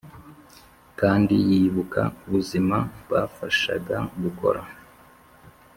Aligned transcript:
kandi 0.99 1.33
yibuka 1.49 2.01
ubuzima 2.25 2.77
bafashaga 3.11 3.97
gukora. 4.21 4.61